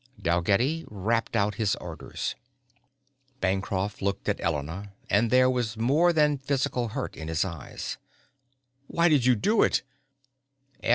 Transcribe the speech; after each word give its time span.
Dalgetty 0.19 0.83
rapped 0.87 1.35
out 1.35 1.53
his 1.61 1.75
orders. 1.75 2.33
Bancroft 3.39 4.01
looked 4.01 4.27
at 4.27 4.41
Elena 4.41 4.93
and 5.11 5.29
there 5.29 5.47
was 5.47 5.77
more 5.77 6.11
than 6.11 6.39
physical 6.39 6.87
hurt 6.87 7.15
in 7.15 7.27
his 7.27 7.45
eyes. 7.45 7.99
"Why 8.87 9.09
did 9.09 9.27
you 9.27 9.35
do 9.35 9.61
it?" 9.61 9.83